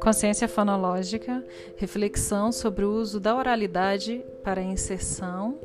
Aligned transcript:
Consciência 0.00 0.46
fonológica, 0.46 1.42
reflexão 1.76 2.52
sobre 2.52 2.84
o 2.84 2.92
uso 2.92 3.18
da 3.18 3.34
oralidade 3.34 4.24
para 4.42 4.62
inserção 4.62 5.58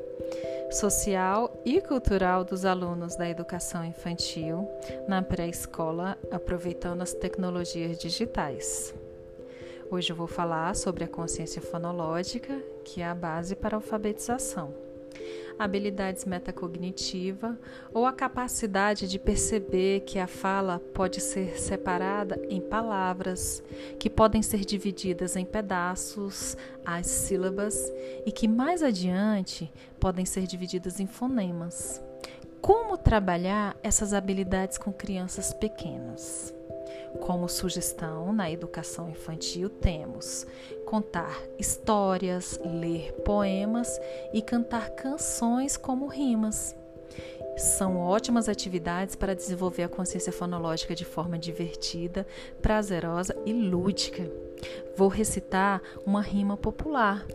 social 0.72 1.52
e 1.66 1.82
cultural 1.82 2.44
dos 2.44 2.64
alunos 2.64 3.16
da 3.16 3.30
educação 3.30 3.84
infantil 3.84 4.70
na 5.08 5.22
pré-escola, 5.22 6.18
aproveitando 6.32 7.02
as 7.02 7.14
tecnologias 7.14 7.98
digitais. 7.98 8.94
Hoje 9.92 10.12
eu 10.12 10.16
vou 10.16 10.28
falar 10.28 10.76
sobre 10.76 11.04
a 11.04 11.08
consciência 11.08 11.62
fonológica, 11.62 12.56
que 12.86 13.02
é 13.02 13.06
a 13.06 13.16
base 13.16 13.56
para 13.56 13.76
a 13.76 13.80
alfabetização 13.80 14.89
habilidades 15.60 16.24
metacognitiva 16.24 17.60
ou 17.94 18.06
a 18.06 18.14
capacidade 18.14 19.08
de 19.08 19.20
perceber 19.20 20.00
que 20.02 20.18
a 20.18 20.26
fala 20.26 20.80
pode 20.94 21.20
ser 21.20 21.60
separada 21.60 22.42
em 22.50 22.62
palavras, 22.62 23.62
que 24.00 24.10
podem 24.10 24.42
ser 24.42 24.62
divididas 24.62 25.36
em 25.36 25.44
pedaços, 25.44 26.56
as 26.86 27.06
sílabas, 27.06 27.92
e 28.26 28.32
que 28.32 28.48
mais 28.48 28.82
adiante 28.82 29.70
podem 30.00 30.26
ser 30.26 30.48
divididas 30.48 31.02
em 31.02 31.06
fonemas. 31.06 32.02
Como 32.62 32.98
trabalhar 32.98 33.76
essas 33.84 34.14
habilidades 34.14 34.78
com 34.78 34.92
crianças 34.92 35.54
pequenas? 35.54 36.54
Como 37.22 37.50
sugestão 37.50 38.32
na 38.32 38.52
educação 38.52 39.10
infantil, 39.10 39.70
temos 39.70 40.46
contar 40.86 41.42
histórias, 41.58 42.60
ler 42.64 43.12
poemas 43.24 44.00
e 44.34 44.42
cantar 44.42 44.90
canções 44.92 45.78
como 45.78 46.08
rimas. 46.08 46.76
São 47.58 47.98
ótimas 47.98 48.48
atividades 48.48 49.16
para 49.16 49.36
desenvolver 49.36 49.84
a 49.84 49.90
consciência 49.90 50.32
fonológica 50.32 50.96
de 50.96 51.04
forma 51.04 51.38
divertida, 51.38 52.26
prazerosa 52.62 53.36
e 53.46 53.52
lúdica. 53.52 54.32
Vou 54.96 55.10
recitar 55.10 55.82
uma 56.06 56.22
rima 56.22 56.56
popular: 56.56 57.26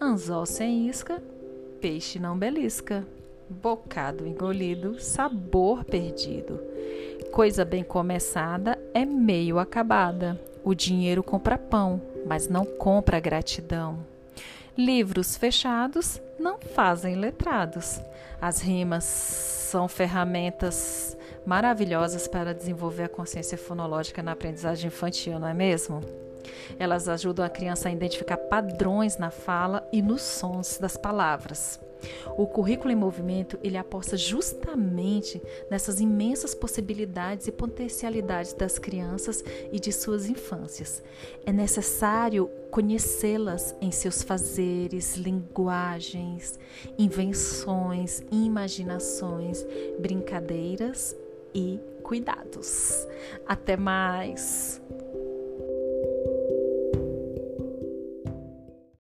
Anzol 0.00 0.46
sem 0.46 0.88
isca, 0.88 1.22
peixe 1.80 2.18
não 2.18 2.38
belisca. 2.38 3.06
Bocado 3.48 4.26
engolido, 4.26 5.00
sabor 5.00 5.84
perdido. 5.84 6.60
Coisa 7.36 7.66
bem 7.66 7.84
começada 7.84 8.78
é 8.94 9.04
meio 9.04 9.58
acabada. 9.58 10.40
O 10.64 10.74
dinheiro 10.74 11.22
compra 11.22 11.58
pão, 11.58 12.00
mas 12.24 12.48
não 12.48 12.64
compra 12.64 13.20
gratidão. 13.20 13.98
Livros 14.74 15.36
fechados 15.36 16.18
não 16.40 16.58
fazem 16.58 17.14
letrados. 17.14 18.00
As 18.40 18.62
rimas 18.62 19.04
são 19.04 19.86
ferramentas 19.86 21.14
maravilhosas 21.44 22.26
para 22.26 22.54
desenvolver 22.54 23.02
a 23.02 23.08
consciência 23.10 23.58
fonológica 23.58 24.22
na 24.22 24.32
aprendizagem 24.32 24.88
infantil, 24.88 25.38
não 25.38 25.48
é 25.48 25.52
mesmo? 25.52 26.00
Elas 26.78 27.06
ajudam 27.06 27.44
a 27.44 27.50
criança 27.50 27.90
a 27.90 27.92
identificar 27.92 28.38
padrões 28.38 29.18
na 29.18 29.30
fala 29.30 29.86
e 29.92 30.00
nos 30.00 30.22
sons 30.22 30.78
das 30.78 30.96
palavras. 30.96 31.78
O 32.36 32.46
currículo 32.46 32.90
em 32.90 32.96
movimento, 32.96 33.58
ele 33.62 33.76
aposta 33.76 34.16
justamente 34.16 35.40
nessas 35.70 36.00
imensas 36.00 36.54
possibilidades 36.54 37.46
e 37.46 37.52
potencialidades 37.52 38.52
das 38.52 38.78
crianças 38.78 39.42
e 39.72 39.80
de 39.80 39.92
suas 39.92 40.28
infâncias. 40.28 41.02
É 41.44 41.52
necessário 41.52 42.50
conhecê-las 42.70 43.74
em 43.80 43.90
seus 43.90 44.22
fazeres, 44.22 45.16
linguagens, 45.16 46.58
invenções, 46.98 48.22
imaginações, 48.30 49.64
brincadeiras 49.98 51.16
e 51.54 51.80
cuidados. 52.02 53.06
Até 53.46 53.76
mais! 53.76 54.80